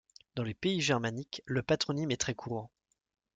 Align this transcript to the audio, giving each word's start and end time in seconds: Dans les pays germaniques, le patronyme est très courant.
Dans 0.35 0.41
les 0.41 0.55
pays 0.55 0.81
germaniques, 0.81 1.43
le 1.45 1.61
patronyme 1.61 2.09
est 2.09 2.17
très 2.17 2.33
courant. 2.33 2.71